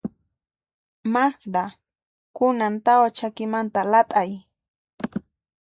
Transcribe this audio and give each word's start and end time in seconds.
Magda, 1.13 1.65
kunan 2.37 2.75
tawa 2.85 3.07
chakimanta 3.17 3.81
lat'ay. 3.91 4.31